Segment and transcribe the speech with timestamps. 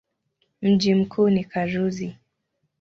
[0.61, 2.15] Mji mkuu ni Karuzi.